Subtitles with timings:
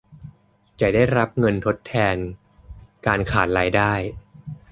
[0.81, 2.17] จะได้รับเงินทดแทน
[3.07, 3.93] การขาดรายได้